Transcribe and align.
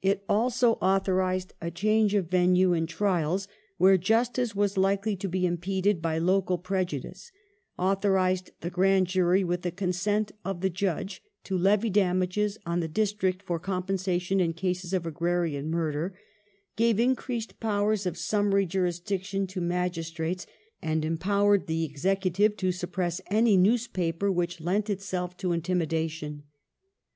It 0.00 0.22
also 0.28 0.74
authorized 0.74 1.54
a 1.60 1.68
change 1.68 2.14
of 2.14 2.30
venue 2.30 2.72
in 2.72 2.86
trials, 2.86 3.48
where 3.78 3.98
justice 3.98 4.54
was 4.54 4.76
likely 4.76 5.16
to 5.16 5.28
be 5.28 5.44
impeded 5.44 6.00
by 6.00 6.18
local 6.18 6.56
prejudice; 6.56 7.32
authorized 7.76 8.52
the 8.60 8.70
grand 8.70 9.08
jury, 9.08 9.42
with 9.42 9.62
the 9.62 9.72
consent 9.72 10.30
of 10.44 10.60
the 10.60 10.70
judge, 10.70 11.20
to 11.42 11.58
levy 11.58 11.90
damages 11.90 12.58
on 12.64 12.78
the 12.78 12.86
district 12.86 13.42
for 13.42 13.58
compensation 13.58 14.38
in 14.38 14.52
cases 14.52 14.92
of 14.92 15.02
agi'aiian 15.02 15.64
murder; 15.64 16.14
gave 16.76 17.00
increased 17.00 17.58
powei*s 17.58 18.06
of 18.06 18.16
summary 18.16 18.66
jurisdiction 18.66 19.48
to 19.48 19.60
magi 19.60 20.02
strates, 20.02 20.46
and 20.80 21.04
empowered 21.04 21.66
the 21.66 21.82
Executive 21.84 22.56
to 22.56 22.70
suppress 22.70 23.20
any 23.32 23.56
newspaper 23.56 24.30
which 24.30 24.60
lent 24.60 24.88
itself 24.88 25.36
to 25.36 25.50
intimidation. 25.50 26.44